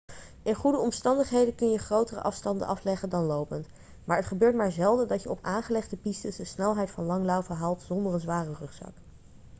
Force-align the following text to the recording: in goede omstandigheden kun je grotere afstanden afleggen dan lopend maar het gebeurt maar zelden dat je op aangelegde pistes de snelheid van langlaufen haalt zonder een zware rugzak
in 0.43 0.55
goede 0.55 0.77
omstandigheden 0.79 1.55
kun 1.55 1.69
je 1.71 1.77
grotere 1.77 2.21
afstanden 2.21 2.67
afleggen 2.67 3.09
dan 3.09 3.23
lopend 3.23 3.67
maar 4.03 4.17
het 4.17 4.25
gebeurt 4.25 4.55
maar 4.55 4.71
zelden 4.71 5.07
dat 5.07 5.23
je 5.23 5.29
op 5.29 5.39
aangelegde 5.41 5.97
pistes 5.97 6.35
de 6.35 6.45
snelheid 6.45 6.91
van 6.91 7.05
langlaufen 7.05 7.55
haalt 7.55 7.81
zonder 7.81 8.13
een 8.13 8.19
zware 8.19 8.53
rugzak 8.59 8.93